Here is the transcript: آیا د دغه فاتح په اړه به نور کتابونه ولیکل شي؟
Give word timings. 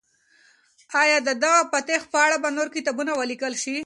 آیا 1.03 1.17
د 1.27 1.29
دغه 1.43 1.61
فاتح 1.71 2.01
په 2.13 2.17
اړه 2.25 2.37
به 2.43 2.49
نور 2.57 2.67
کتابونه 2.75 3.11
ولیکل 3.15 3.53
شي؟ 3.63 3.75